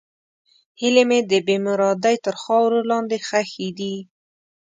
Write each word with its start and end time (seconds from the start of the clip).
هیلې 0.79 1.03
مې 1.09 1.19
د 1.31 1.33
بېمرادۍ 1.47 2.15
تر 2.25 2.35
خاورو 2.41 2.79
لاندې 2.91 3.17
ښخې 3.27 3.69
دي. 3.79 3.95